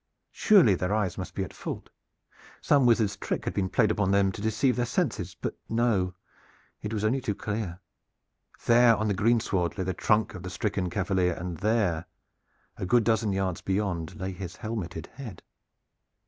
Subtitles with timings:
[0.31, 1.91] Surely their eyes must be at fault?
[2.59, 5.35] Some wizard's trick has been played upon them to deceive their senses.
[5.39, 6.15] But no,
[6.81, 7.79] it was only too clear.
[8.65, 12.05] There on the greensward lay the trunk of the stricken cavalier, and there,
[12.77, 15.43] a good dozen yards beyond, lay his helmeted head.